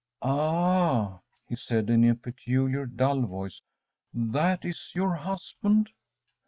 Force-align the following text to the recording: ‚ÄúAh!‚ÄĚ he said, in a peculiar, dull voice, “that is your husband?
‚ÄúAh!‚ÄĚ 0.23 1.21
he 1.47 1.55
said, 1.55 1.87
in 1.87 2.03
a 2.09 2.15
peculiar, 2.15 2.87
dull 2.87 3.21
voice, 3.21 3.61
“that 4.11 4.65
is 4.65 4.93
your 4.95 5.13
husband? 5.13 5.91